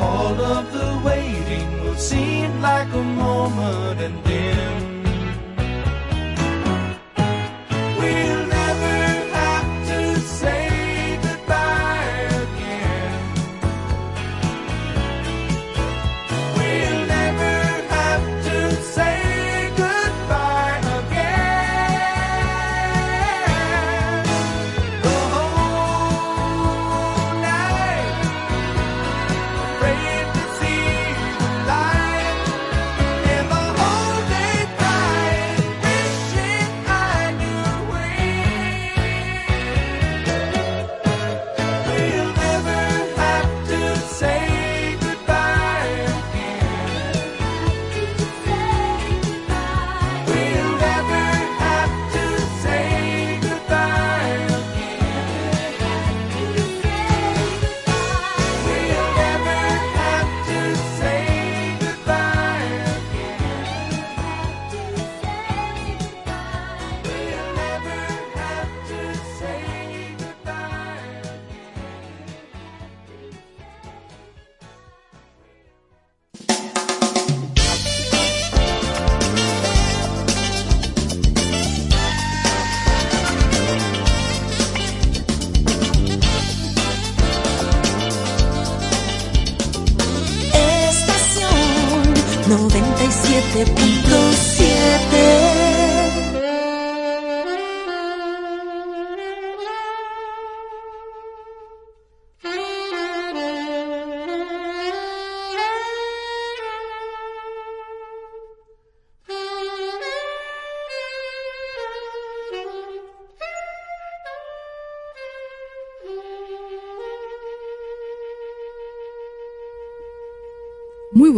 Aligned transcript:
All 0.00 0.40
of 0.40 0.72
the 0.72 1.02
waiting 1.04 1.84
will 1.84 1.96
seem 1.96 2.60
like 2.62 2.88
a 2.92 3.02
moment 3.02 4.00
and 4.00 4.24
then 4.24 4.89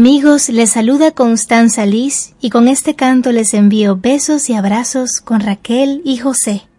Amigos, 0.00 0.48
les 0.48 0.70
saluda 0.70 1.10
Constanza 1.10 1.84
Liz 1.84 2.32
y 2.40 2.48
con 2.48 2.68
este 2.68 2.94
canto 2.94 3.32
les 3.32 3.52
envío 3.52 3.98
besos 3.98 4.48
y 4.48 4.54
abrazos 4.54 5.20
con 5.22 5.40
Raquel 5.40 6.00
y 6.06 6.16
José. 6.16 6.69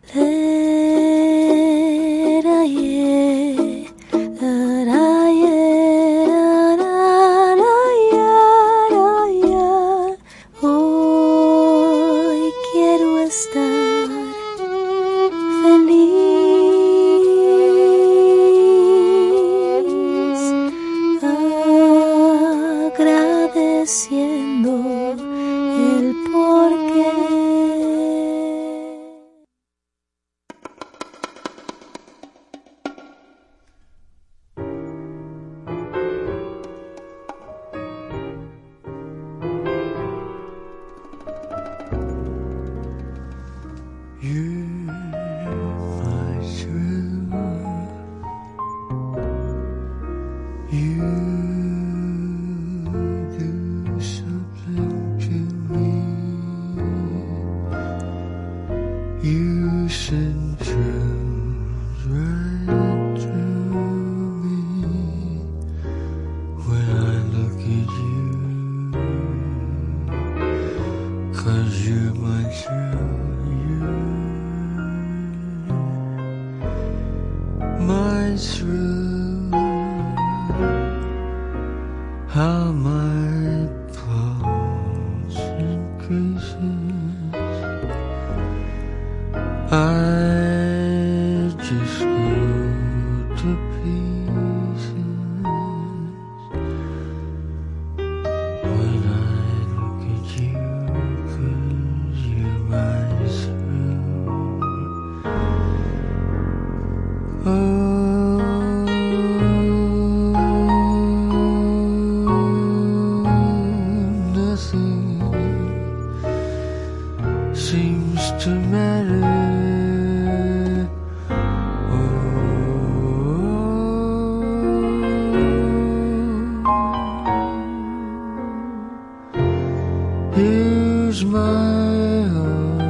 Here's 130.33 131.25
my 131.25 132.23
heart 132.35 132.81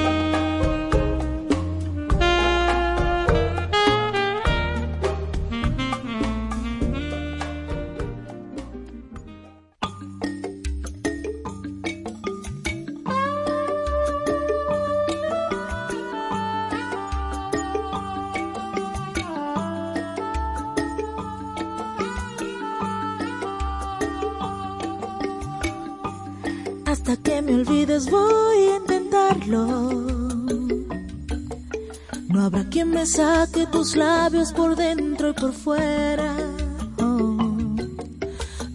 por 35.41 35.53
fuera. 35.53 36.35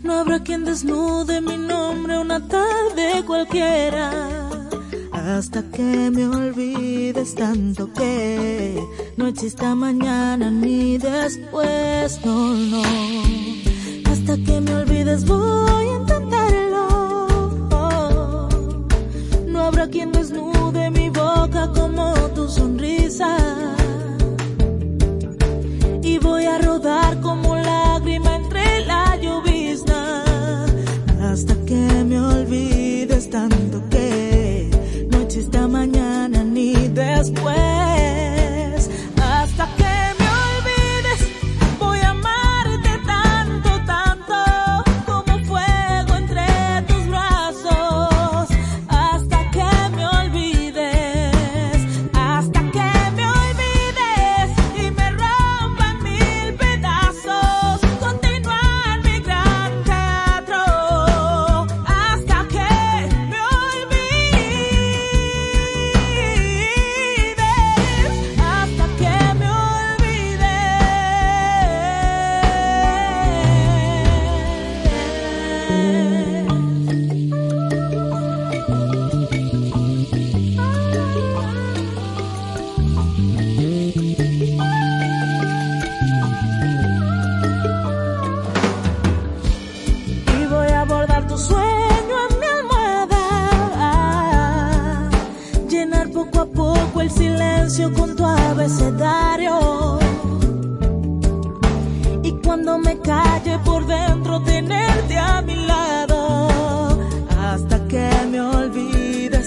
No 0.03 0.13
habrá 0.15 0.43
quien 0.43 0.65
desnude 0.65 1.41
mi 1.41 1.57
nombre 1.57 2.19
una 2.19 2.41
tarde 2.49 3.25
cualquiera. 3.25 4.11
Hasta 5.13 5.63
que 5.71 6.11
me 6.11 6.27
olvides 6.27 7.37
tanto 7.37 7.93
que 7.93 8.83
no 9.17 9.29
exista 9.29 9.77
mañana. 9.77 10.06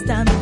también. 0.09 0.38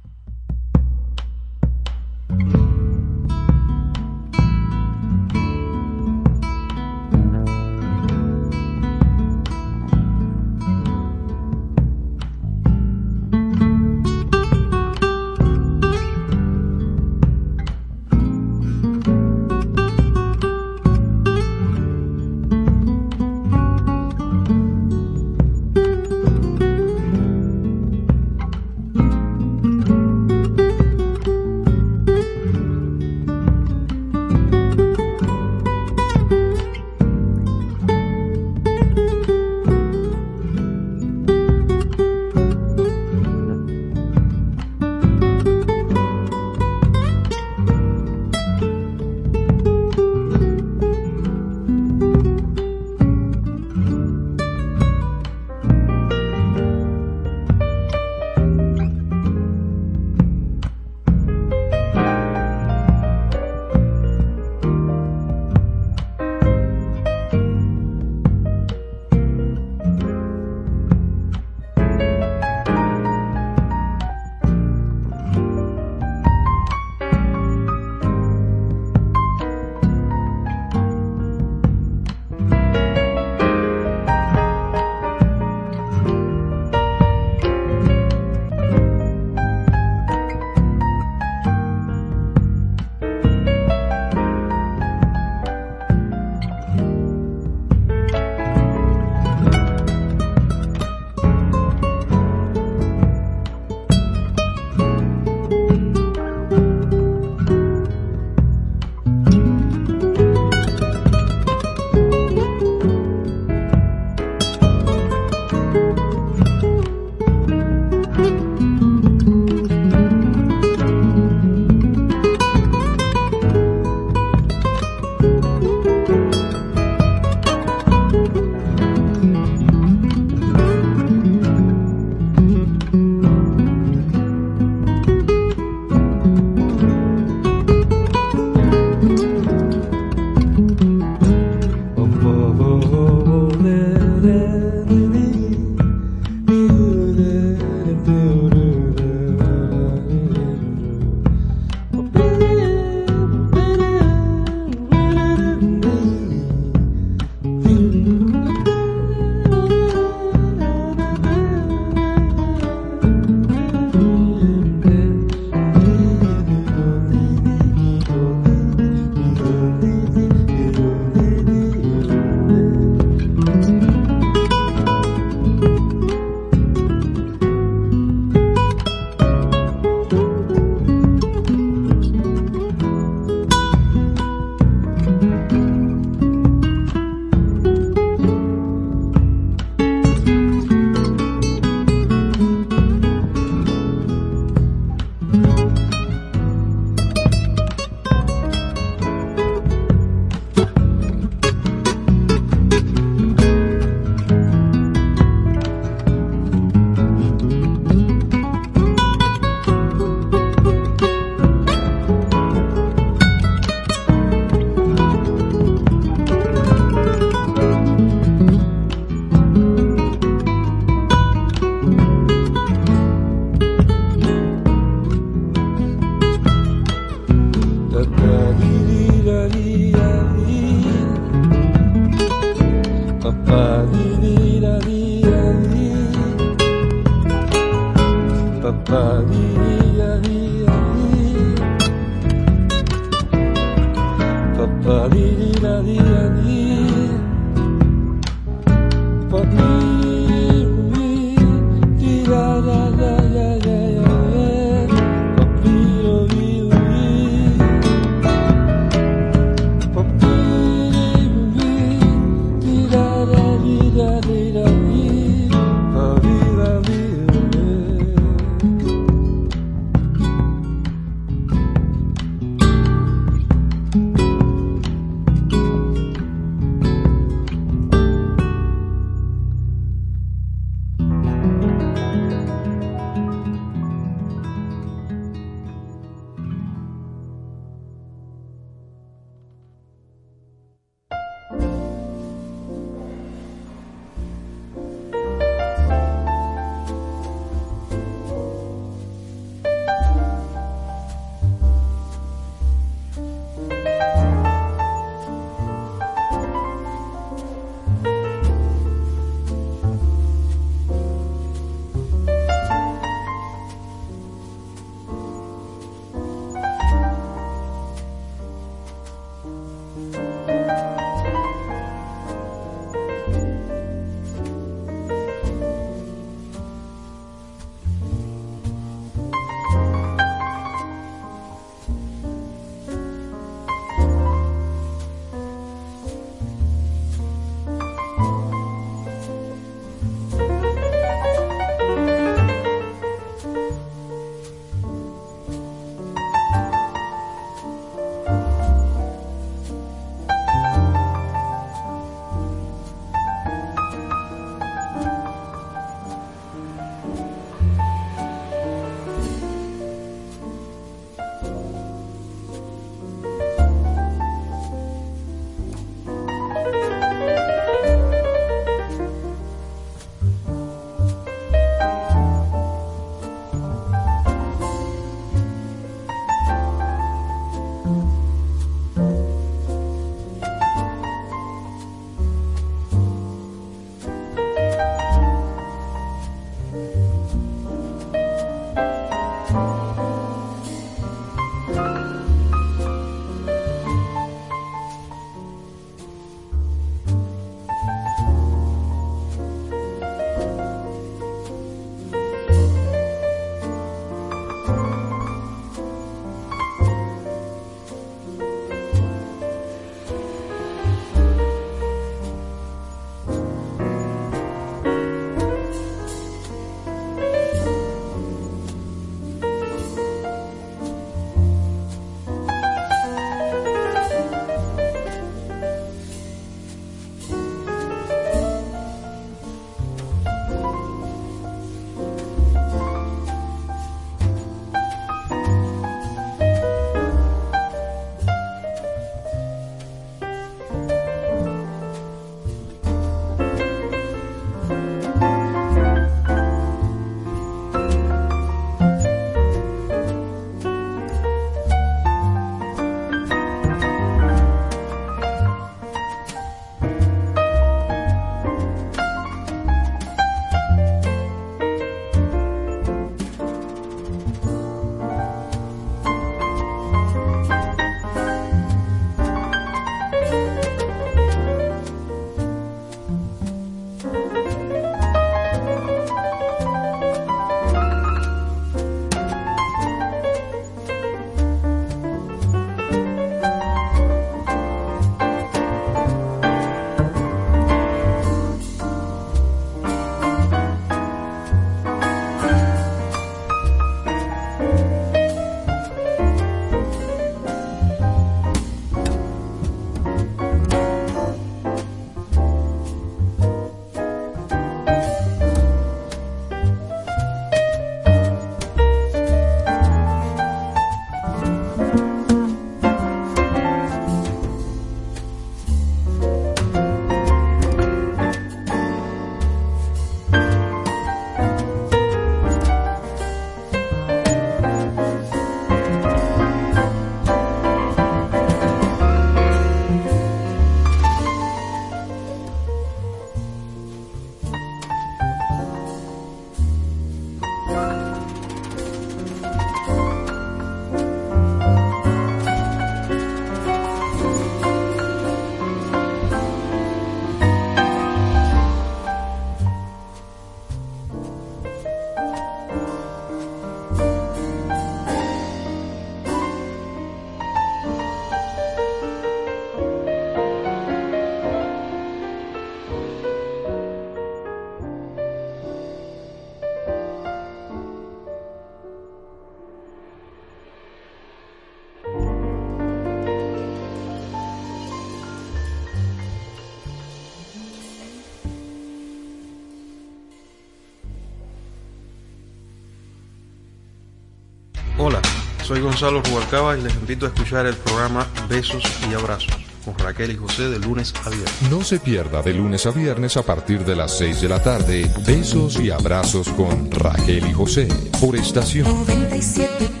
Soy 585.71 585.79
Gonzalo 585.79 586.21
Rubalcaba 586.21 586.77
y 586.77 586.81
les 586.81 586.93
invito 586.95 587.25
a 587.25 587.29
escuchar 587.29 587.65
el 587.65 587.75
programa 587.75 588.27
Besos 588.49 588.83
y 589.09 589.13
Abrazos 589.13 589.55
con 589.85 589.97
Raquel 589.97 590.31
y 590.31 590.35
José 590.35 590.67
de 590.67 590.77
lunes 590.79 591.13
a 591.23 591.29
viernes. 591.29 591.61
No 591.69 591.81
se 591.81 591.97
pierda 591.97 592.41
de 592.41 592.53
lunes 592.53 592.85
a 592.85 592.91
viernes 592.91 593.37
a 593.37 593.43
partir 593.43 593.85
de 593.85 593.95
las 593.95 594.17
6 594.17 594.41
de 594.41 594.49
la 594.49 594.61
tarde. 594.61 595.09
Besos 595.25 595.79
y 595.79 595.89
abrazos 595.89 596.49
con 596.49 596.91
Raquel 596.91 597.47
y 597.47 597.53
José 597.53 597.87
por 598.19 598.35
estación 598.35 598.85
97.7 599.07 600.00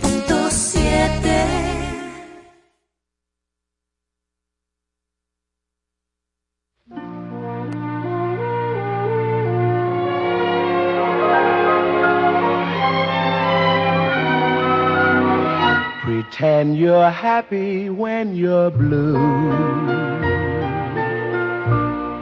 happy 17.11 17.89
when 17.89 18.35
you're 18.35 18.71
blue. 18.71 19.17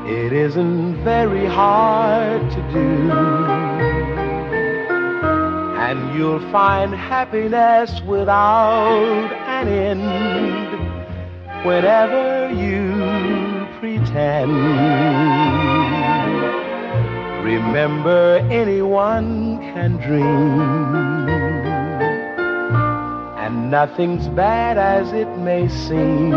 It 0.07 0.33
isn't 0.33 1.03
very 1.03 1.45
hard 1.45 2.41
to 2.51 2.61
do. 2.73 3.11
And 5.87 6.13
you'll 6.15 6.51
find 6.51 6.93
happiness 6.93 8.01
without 8.01 9.31
an 9.47 9.67
end 9.67 11.65
whenever 11.65 12.51
you 12.51 13.67
pretend. 13.79 14.51
Remember, 17.43 18.37
anyone 18.51 19.59
can 19.59 19.97
dream. 19.97 21.18
Nothing's 23.69 24.27
bad 24.29 24.79
as 24.79 25.13
it 25.13 25.29
may 25.37 25.69
seem. 25.69 26.31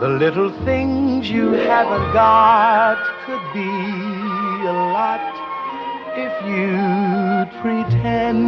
The 0.00 0.08
little 0.08 0.50
things 0.64 1.30
you 1.30 1.52
haven't 1.52 2.12
got 2.12 2.98
could 3.24 3.40
be 3.54 3.70
a 4.66 4.72
lot 4.96 5.20
if 6.18 6.32
you'd 6.44 7.50
pretend. 7.62 8.42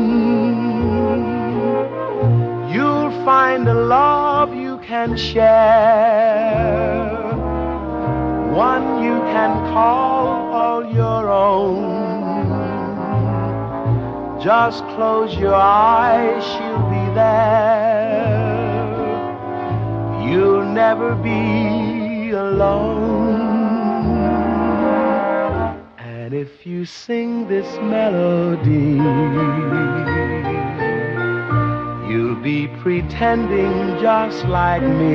You'll 2.75 3.13
find 3.25 3.69
a 3.69 3.75
love 3.75 4.53
you 4.53 4.79
can 4.79 5.17
share, 5.17 7.07
one 8.53 9.01
you 9.01 9.21
can 9.31 9.73
call 9.73 10.27
all 10.53 10.93
your 10.93 11.31
own. 11.31 11.94
Just 14.45 14.85
close 14.89 15.35
your 15.39 15.55
eyes, 15.55 16.45
she'll 16.45 16.91
be 16.91 17.15
there. 17.15 18.29
You'll 20.23 20.67
never 20.67 21.15
be 21.15 22.33
alone. 22.33 23.41
And 25.97 26.35
if 26.35 26.67
you 26.67 26.85
sing 26.85 27.49
this 27.49 27.65
melody, 27.79 29.01
you'll 32.13 32.43
be 32.43 32.69
pretending 32.83 33.99
just 33.99 34.45
like 34.45 34.83
me. 34.83 35.15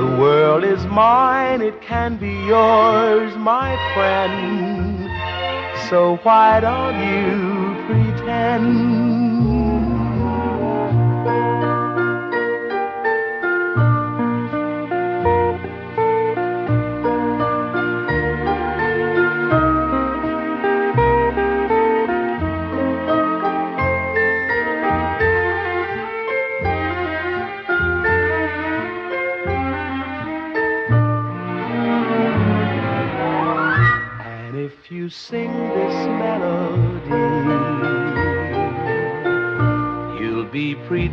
The 0.00 0.16
world 0.18 0.64
is 0.64 0.84
mine, 0.86 1.62
it 1.62 1.80
can 1.80 2.16
be 2.16 2.32
yours, 2.48 3.36
my 3.36 3.76
friend. 3.94 4.69
So 5.90 6.18
why 6.22 6.60
don't 6.60 7.00
you 7.02 7.74
pretend? 7.88 8.99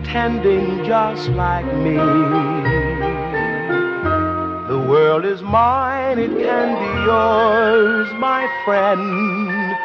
Pretending 0.08 0.86
just 0.86 1.28
like 1.32 1.66
me. 1.66 1.98
The 4.70 4.80
world 4.88 5.26
is 5.26 5.42
mine, 5.42 6.18
it 6.18 6.30
can 6.30 6.80
be 6.80 6.86
yours, 7.06 8.08
my 8.18 8.48
friend. 8.64 9.76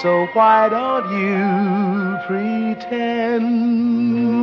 So 0.00 0.26
why 0.32 0.70
don't 0.70 1.10
you 1.20 2.16
pretend? 2.26 4.33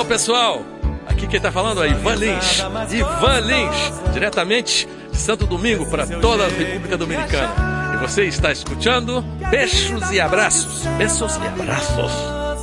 Alô 0.00 0.08
pessoal, 0.08 0.62
aqui 1.06 1.26
quem 1.26 1.38
tá 1.38 1.52
falando 1.52 1.84
é 1.84 1.90
Ivan 1.90 2.14
Lins. 2.14 2.58
Ivan 2.90 3.40
Lins, 3.40 4.12
diretamente 4.14 4.88
de 5.10 5.16
Santo 5.18 5.46
Domingo 5.46 5.84
para 5.90 6.06
toda 6.06 6.46
a 6.46 6.48
República 6.48 6.96
Dominicana. 6.96 7.92
E 7.92 7.98
você 7.98 8.24
está 8.24 8.50
escutando 8.50 9.20
Beijos 9.50 10.10
e 10.10 10.18
Abraços. 10.18 10.86
Beijos 10.96 11.36
e 11.36 11.46
Abraços 11.46 12.12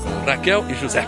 com 0.04 0.26
Raquel 0.26 0.66
e 0.68 0.74
José. 0.74 1.08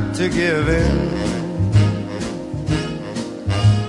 to 0.21 0.29
give 0.29 0.69
in. 0.69 0.97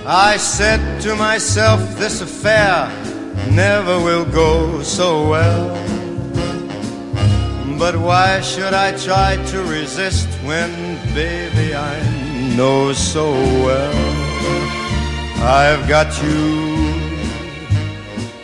I 0.03 0.35
said 0.37 0.99
to 1.01 1.15
myself, 1.15 1.79
this 1.99 2.21
affair 2.21 2.87
never 3.51 3.99
will 3.99 4.25
go 4.25 4.81
so 4.81 5.29
well. 5.29 5.75
But 7.77 7.97
why 7.97 8.41
should 8.41 8.73
I 8.73 8.97
try 8.97 9.37
to 9.51 9.59
resist 9.65 10.27
when, 10.43 10.71
baby, 11.13 11.75
I 11.75 12.01
know 12.57 12.93
so 12.93 13.31
well 13.67 13.99
I've 15.37 15.87
got 15.87 16.09
you 16.23 16.93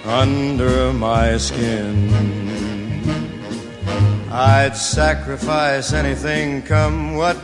under 0.05 0.93
my 0.93 1.37
skin? 1.37 2.29
I'd 4.31 4.77
sacrifice 4.77 5.91
anything, 5.91 6.61
come 6.61 7.15
what 7.15 7.43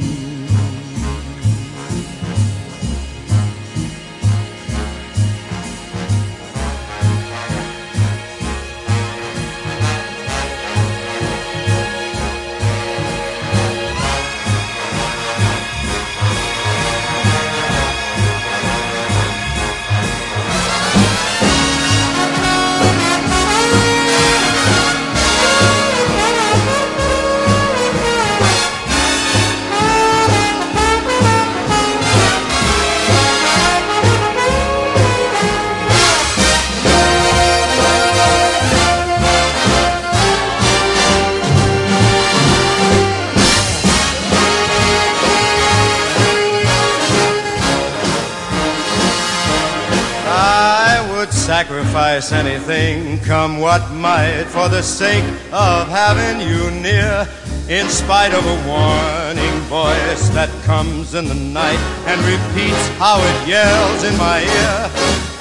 The 54.81 54.87
sake 54.87 55.29
of 55.53 55.87
having 55.89 56.41
you 56.41 56.71
near. 56.81 57.27
In 57.69 57.87
spite 57.87 58.33
of 58.33 58.41
a 58.41 58.57
warning 58.65 59.57
voice 59.69 60.25
that 60.33 60.49
comes 60.65 61.13
in 61.13 61.29
the 61.29 61.37
night 61.37 61.77
and 62.09 62.17
repeats 62.25 62.85
how 62.97 63.21
it 63.21 63.37
yells 63.45 64.01
in 64.01 64.17
my 64.17 64.41
ear. 64.41 64.77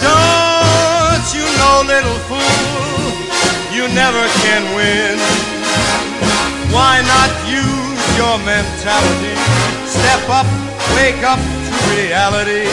Don't 0.05 1.29
you 1.33 1.47
know, 1.57 1.77
little 1.89 2.21
fool, 2.29 3.17
you 3.73 3.89
never 3.97 4.25
can 4.45 4.63
win. 4.77 5.17
Why 6.77 7.01
not 7.01 7.33
use 7.49 8.05
your 8.21 8.37
mentality? 8.45 9.37
Step 9.89 10.23
up, 10.29 10.49
wake 11.01 11.25
up 11.25 11.41
to 11.41 11.73
reality. 11.97 12.69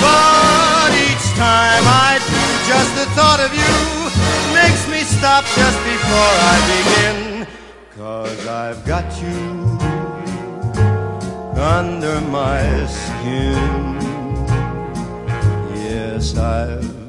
But 0.00 0.90
each 0.96 1.26
time 1.36 1.84
I 2.08 2.16
do, 2.24 2.40
just 2.72 2.90
the 2.96 3.06
thought 3.12 3.40
of 3.44 3.52
you 3.52 4.11
makes 4.62 4.88
me 4.88 5.00
stop 5.00 5.44
just 5.44 5.78
before 5.92 6.34
I 6.52 6.56
begin. 6.72 7.46
Cause 7.96 8.46
I've 8.46 8.84
got 8.84 9.06
you 9.22 9.40
under 11.78 12.20
my 12.22 12.86
skin. 12.86 13.98
Yes, 15.74 16.36
I've 16.36 17.01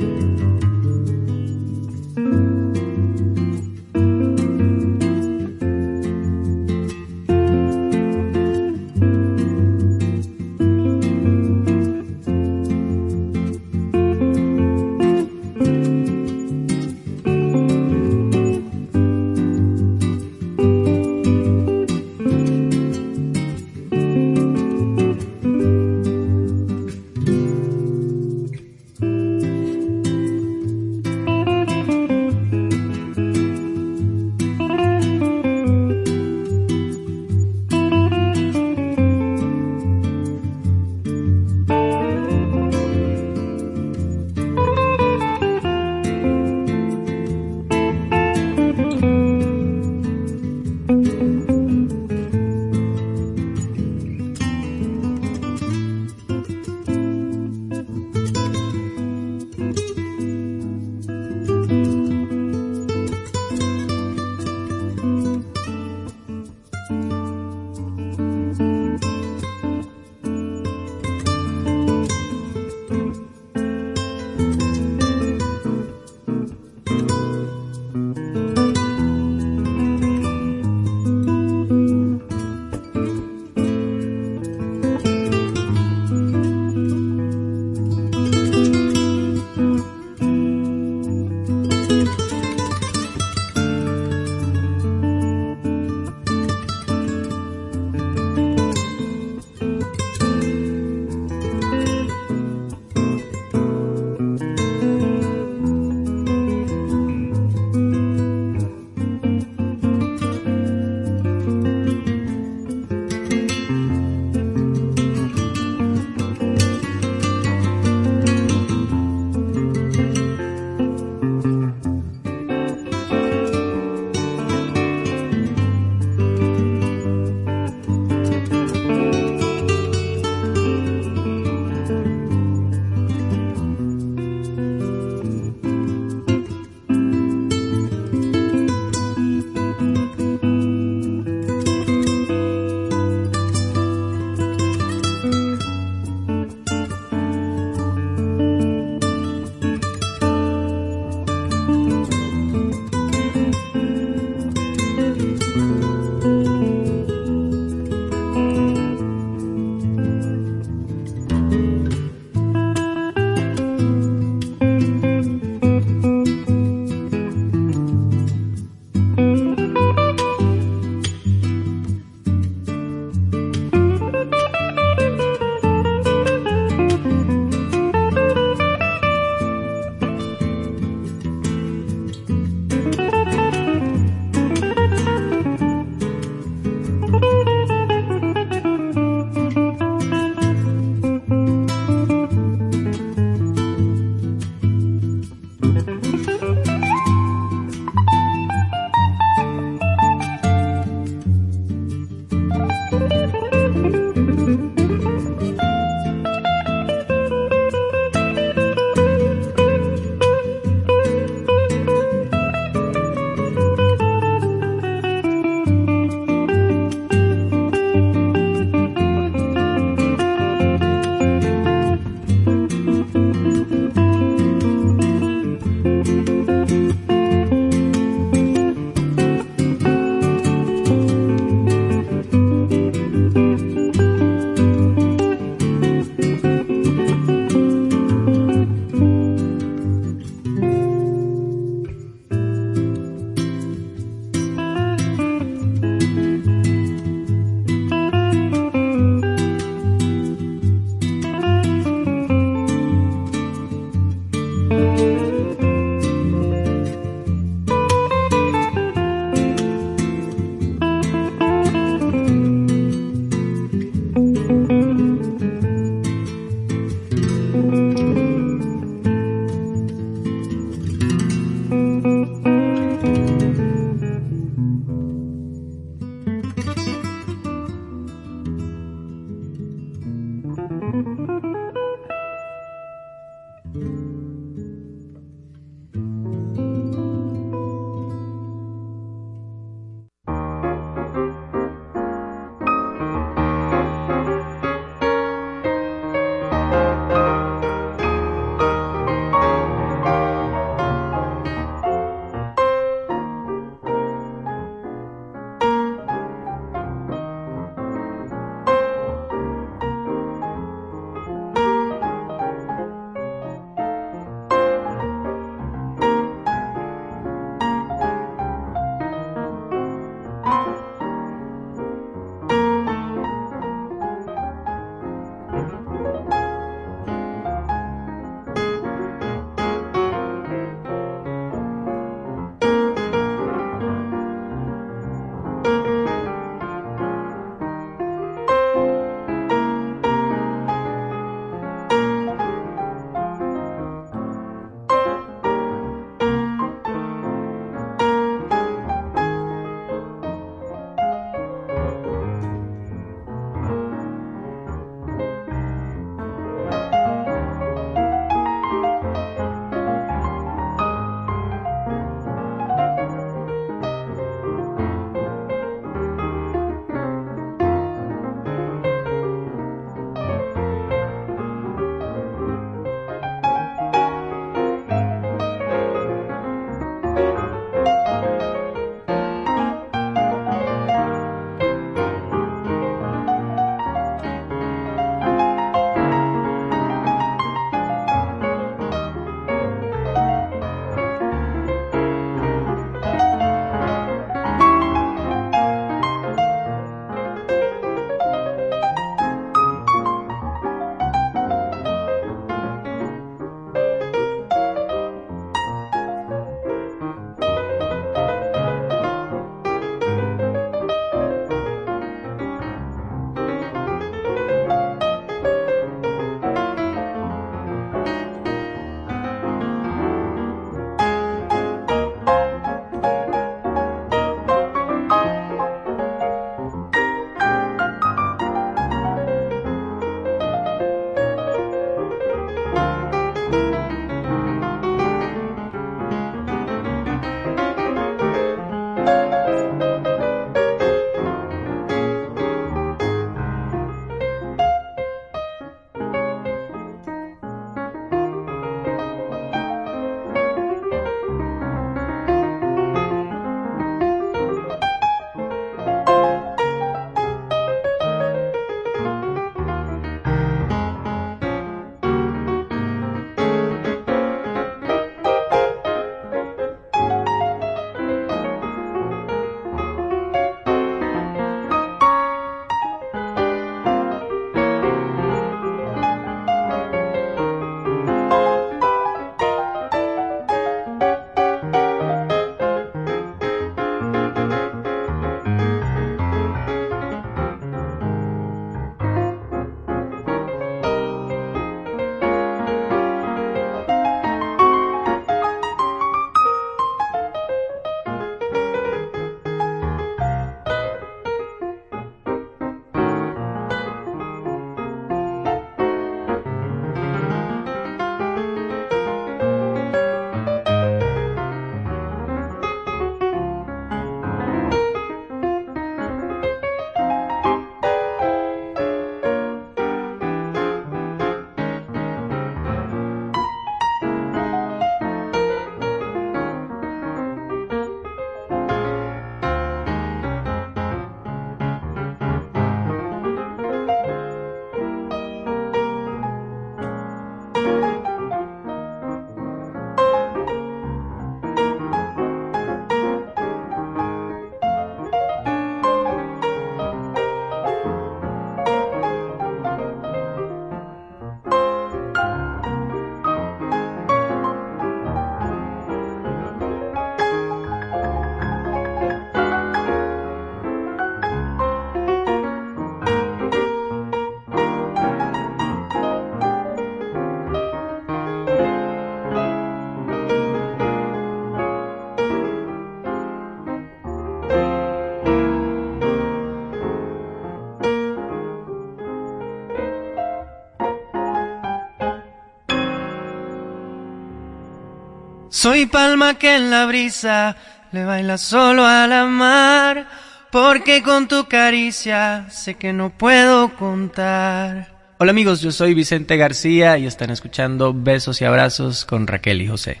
Soy 585.66 585.86
palma 585.86 586.38
que 586.38 586.54
en 586.54 586.70
la 586.70 586.86
brisa 586.86 587.56
le 587.90 588.04
baila 588.04 588.38
solo 588.38 588.86
a 588.86 589.08
la 589.08 589.24
mar, 589.24 590.06
porque 590.52 591.02
con 591.02 591.26
tu 591.26 591.48
caricia 591.48 592.46
sé 592.50 592.76
que 592.76 592.92
no 592.92 593.10
puedo 593.10 593.74
contar. 593.74 594.94
Hola 595.18 595.32
amigos, 595.32 595.62
yo 595.62 595.72
soy 595.72 595.92
Vicente 595.92 596.36
García 596.36 596.98
y 596.98 597.06
están 597.06 597.30
escuchando 597.30 597.92
Besos 597.92 598.40
y 598.40 598.44
Abrazos 598.44 599.04
con 599.04 599.26
Raquel 599.26 599.60
y 599.60 599.66
José. 599.66 600.00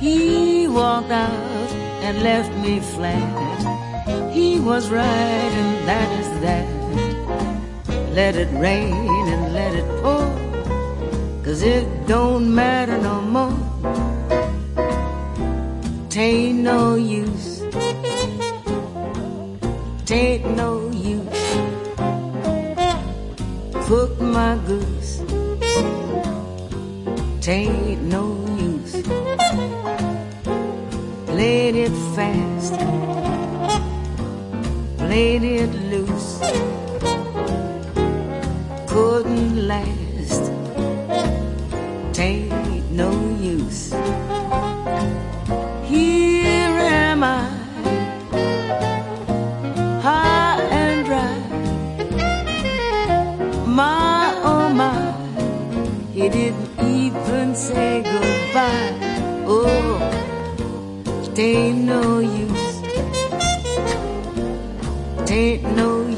He 0.00 0.68
walked 0.68 1.12
out 1.12 1.70
and 2.02 2.22
left 2.22 2.50
me 2.64 2.80
flat. 2.80 3.47
He 4.58 4.64
was 4.64 4.90
right, 4.90 5.52
and 5.62 5.88
that 5.88 6.08
is 6.18 6.28
that. 6.40 6.66
Let 8.12 8.34
it 8.34 8.48
rain 8.58 8.92
and 8.92 9.52
let 9.54 9.72
it 9.72 9.86
pour, 10.02 10.26
cause 11.44 11.62
it 11.62 11.86
don't 12.08 12.52
matter 12.52 12.98
no 12.98 13.20
more. 13.20 13.56
Tain't 16.08 16.58
no 16.64 16.96
use, 16.96 17.60
tain't 20.04 20.56
no 20.56 20.90
use. 20.90 21.44
Cook 23.86 24.20
my 24.20 24.58
goose, 24.66 25.22
tain't 27.40 28.02
no 28.02 28.24
use. 28.58 29.02
Played 31.26 31.76
it 31.76 31.94
fast, 32.16 32.74
played 35.08 35.42
it 35.42 35.72
loose. 35.92 36.38
Couldn't 38.86 39.66
last, 39.66 40.44
tain't 42.12 42.90
no 42.90 43.10
use. 43.40 43.94
Here 45.90 46.74
am 47.06 47.24
I, 47.24 47.48
high 50.06 50.60
and 50.82 50.98
dry. 51.08 51.36
My 53.66 54.34
oh 54.52 54.68
my, 54.82 55.00
he 56.12 56.28
didn't 56.28 56.68
even 57.00 57.54
say 57.54 58.02
goodbye. 58.02 58.92
Oh 59.46 59.88
ain't 61.38 61.84
no 61.84 62.18
use. 62.18 62.47
Tain't 65.28 65.62
no 65.76 66.17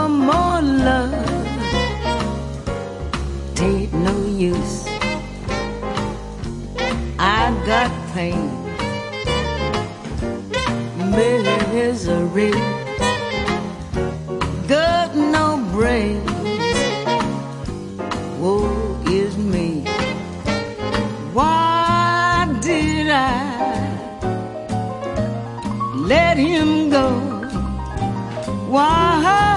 No 0.00 0.08
more 0.08 0.62
love. 0.62 1.12
Tain't 3.54 3.92
no 4.08 4.16
use. 4.50 4.76
I 7.18 7.40
got 7.70 7.90
pain, 8.14 8.48
misery. 11.16 12.54
Got 14.74 15.10
no 15.36 15.46
brains. 15.74 16.30
Woe 18.40 18.96
is 19.06 19.36
me. 19.36 19.84
Why 21.34 22.48
did 22.62 23.10
I 23.10 23.36
let 26.12 26.38
him 26.38 26.88
go? 26.88 27.06
Why? 28.74 29.49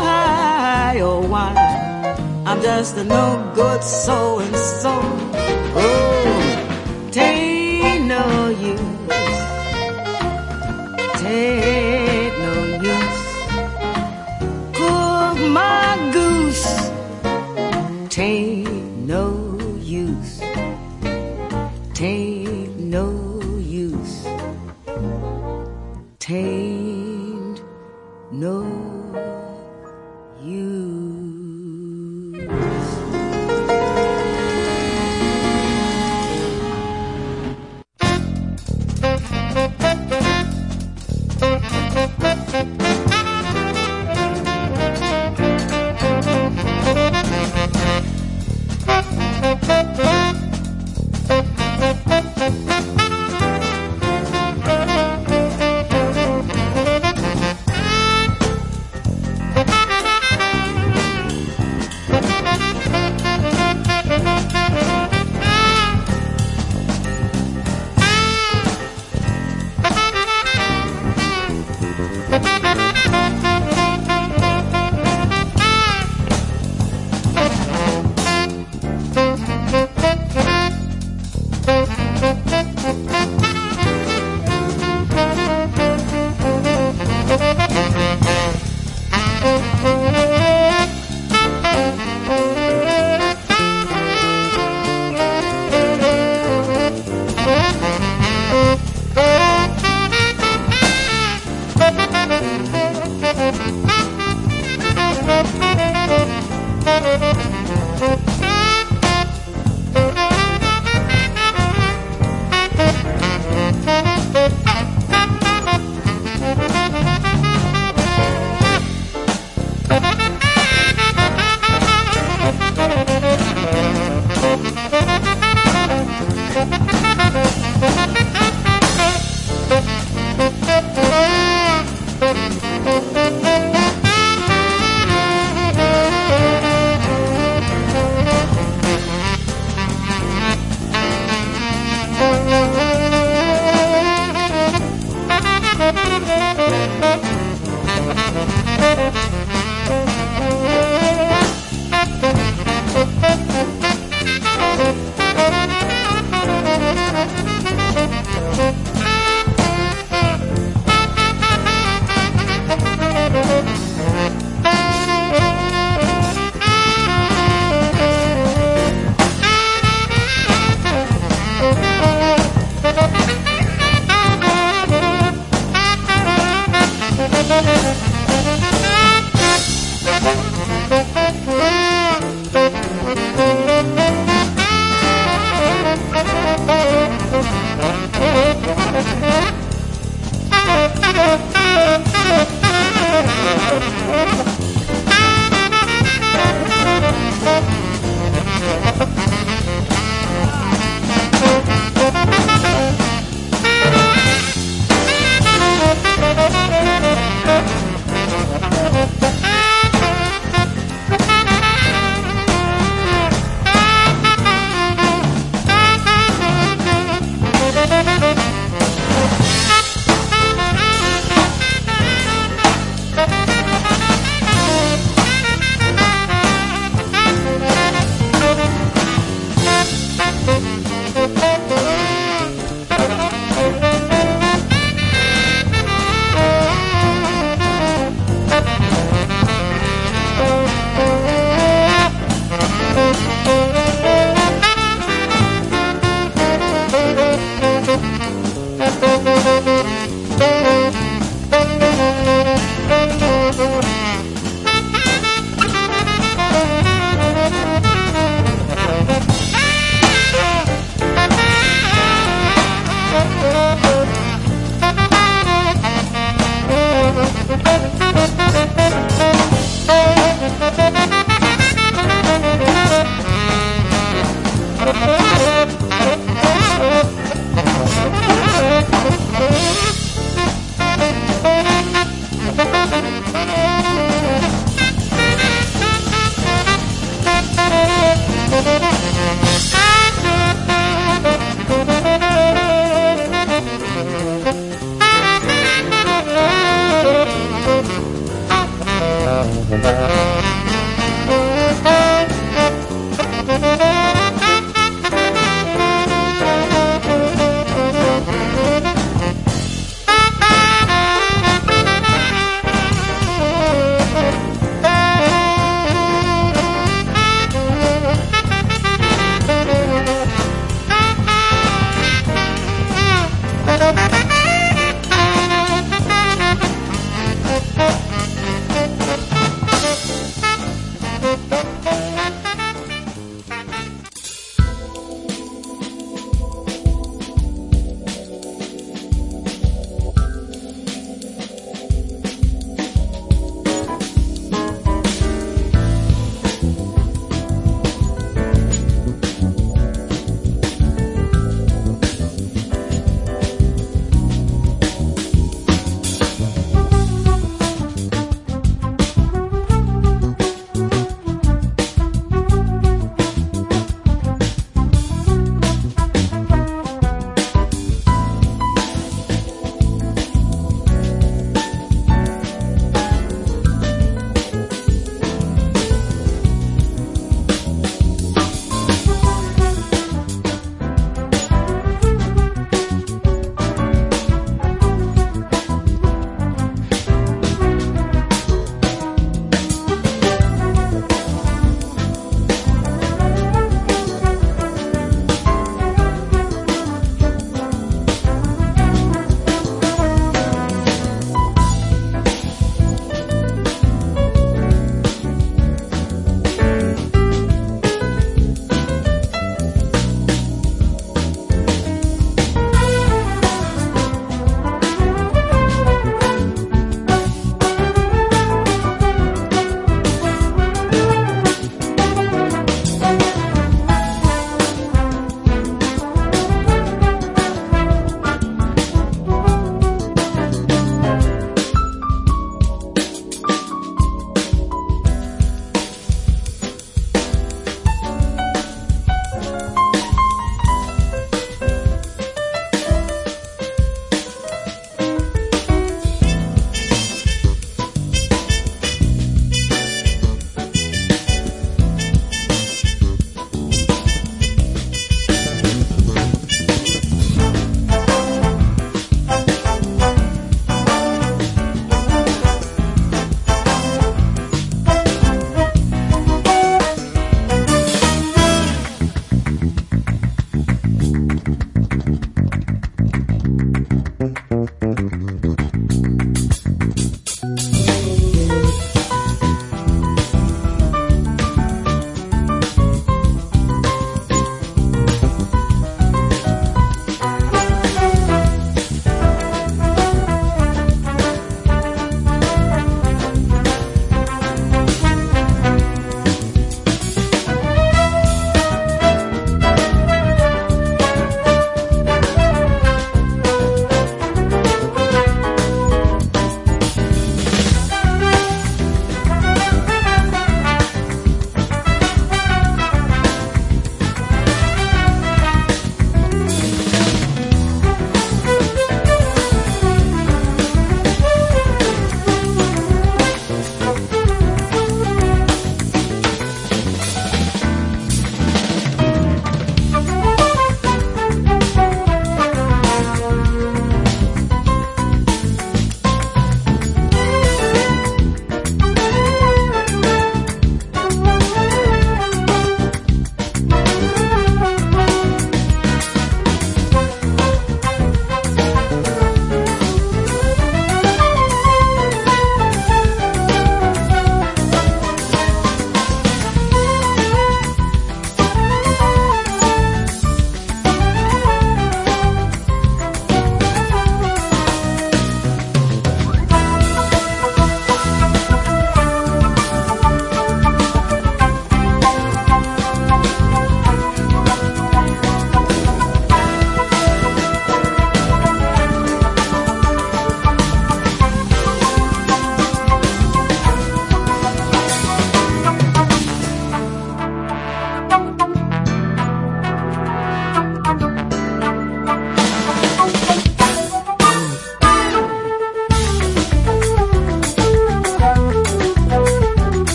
Just 2.64 2.96
a 2.96 3.04
no 3.04 3.52
good 3.54 3.84
so 3.84 4.40
and 4.40 4.56
so. 4.56 4.94
Oh, 5.76 7.10
tain't 7.12 8.06
no 8.08 8.48
use. 8.48 8.80
Tain't 11.20 11.63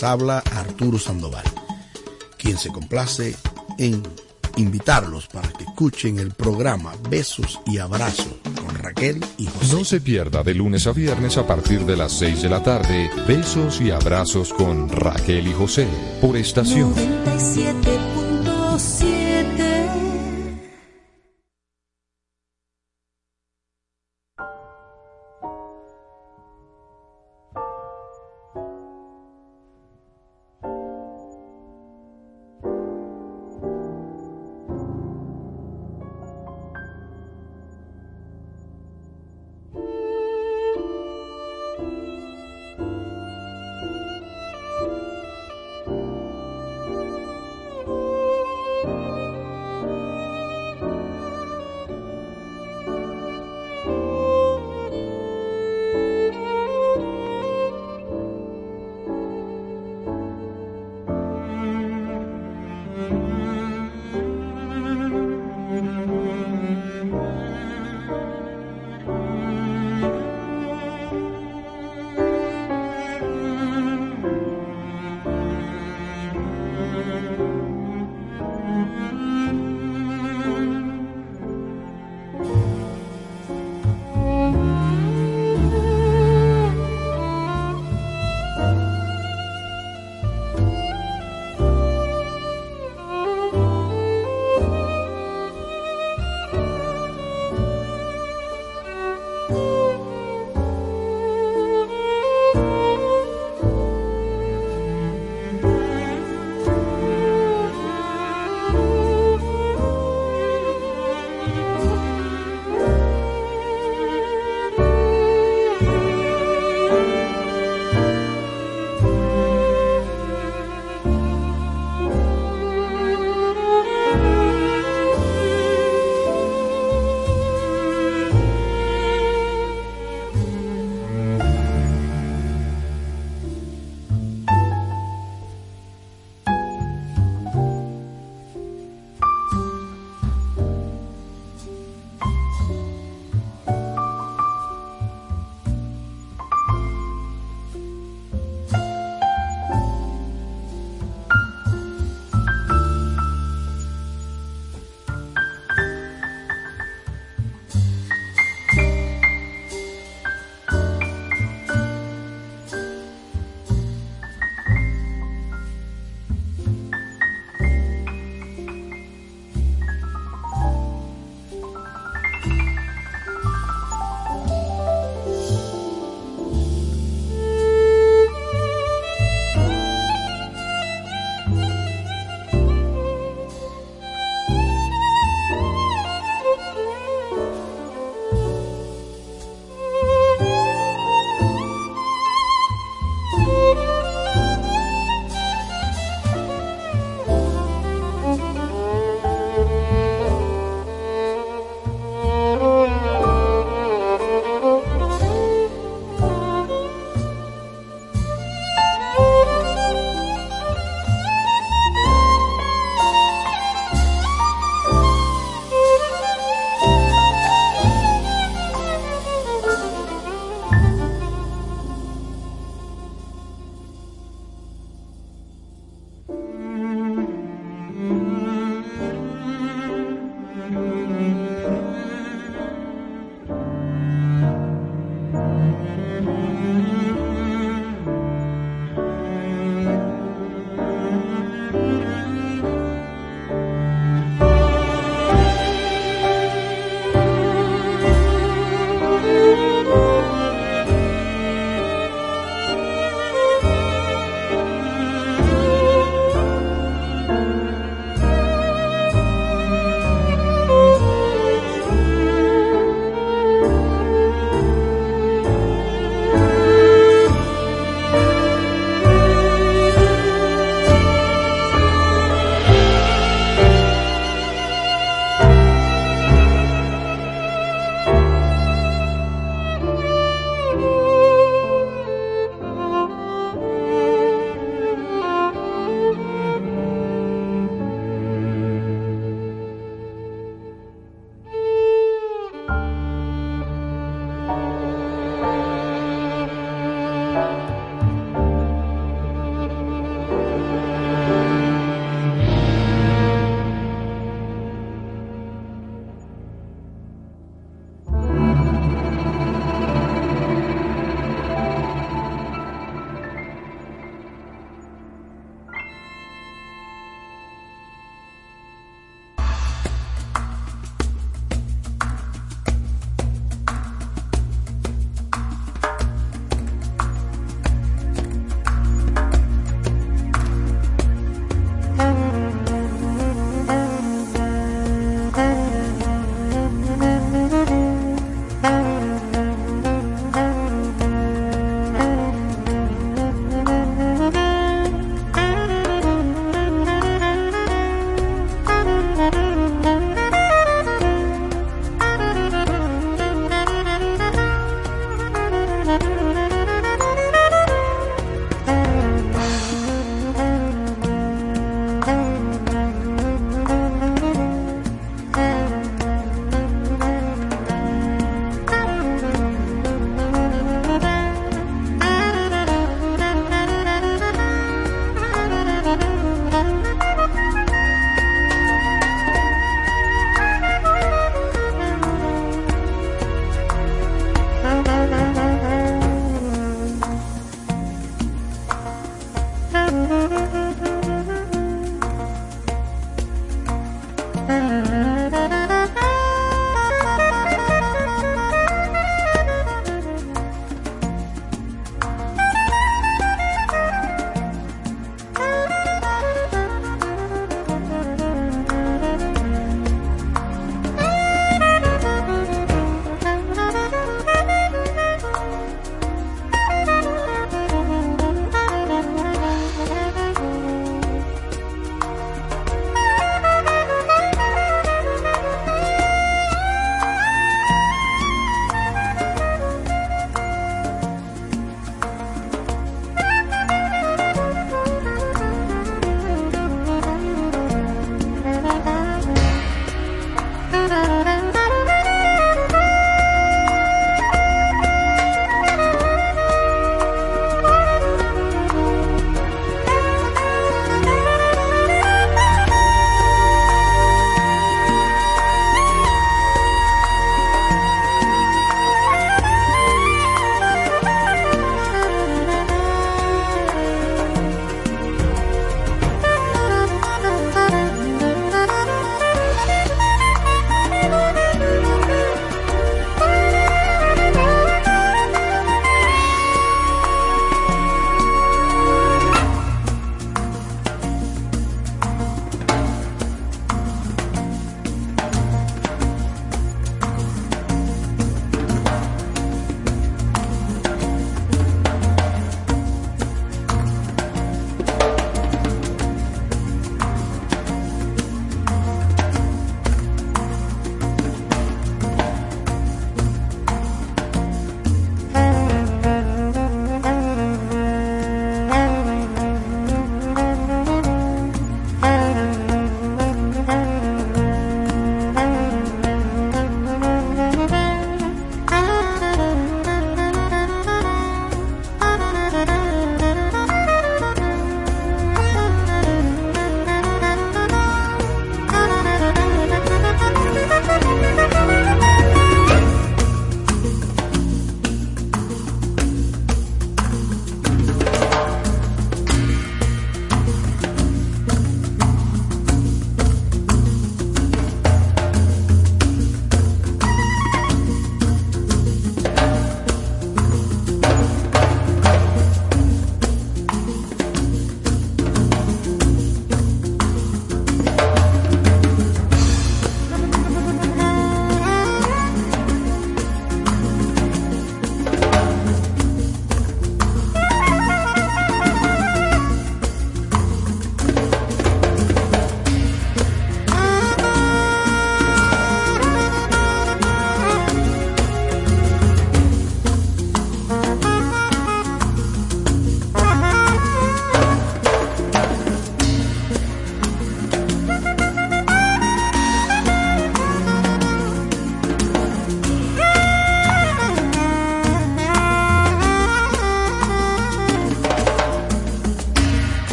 Les 0.00 0.08
habla 0.08 0.38
Arturo 0.56 0.98
Sandoval, 0.98 1.44
quien 2.38 2.56
se 2.56 2.70
complace 2.70 3.36
en 3.76 4.02
invitarlos 4.56 5.26
para 5.26 5.48
que 5.48 5.64
escuchen 5.64 6.18
el 6.18 6.30
programa 6.30 6.94
Besos 7.10 7.60
y 7.66 7.76
Abrazos 7.76 8.36
con 8.64 8.74
Raquel 8.78 9.22
y 9.36 9.44
José. 9.44 9.76
No 9.76 9.84
se 9.84 10.00
pierda 10.00 10.42
de 10.42 10.54
lunes 10.54 10.86
a 10.86 10.92
viernes 10.92 11.36
a 11.36 11.46
partir 11.46 11.84
de 11.84 11.98
las 11.98 12.12
6 12.12 12.40
de 12.40 12.48
la 12.48 12.62
tarde 12.62 13.10
Besos 13.28 13.82
y 13.82 13.90
Abrazos 13.90 14.54
con 14.54 14.88
Raquel 14.88 15.46
y 15.46 15.52
José 15.52 15.86
por 16.22 16.34
estación 16.34 16.94
97.7 16.94 17.89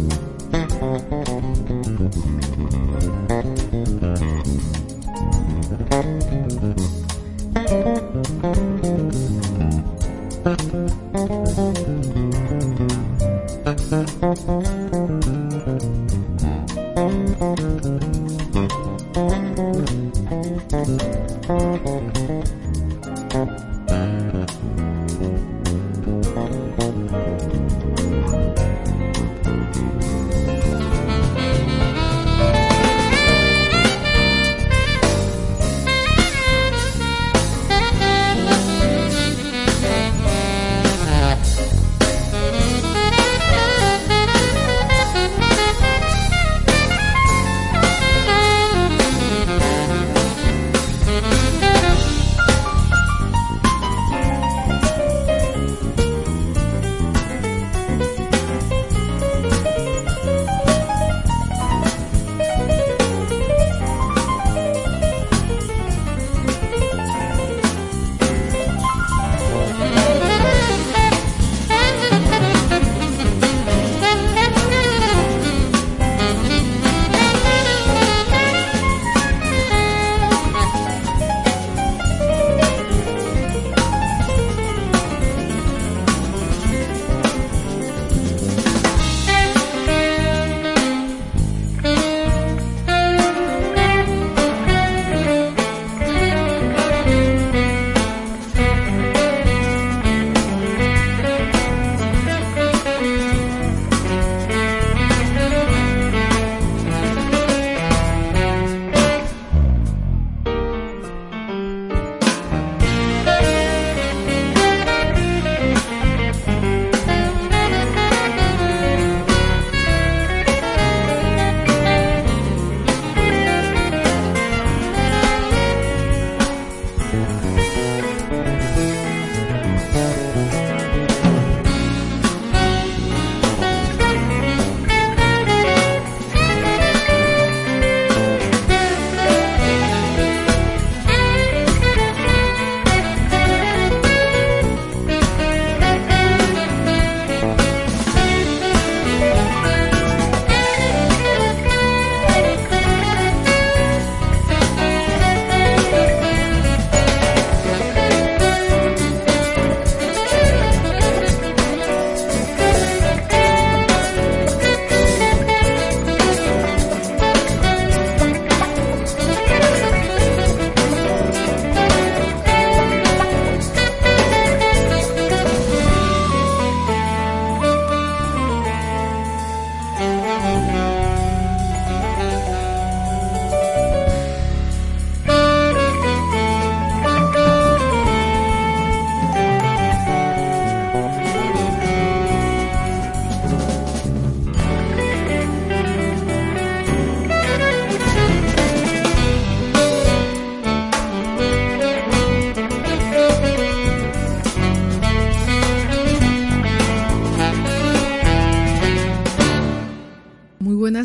Thank 0.00 0.16
you. 3.04 3.19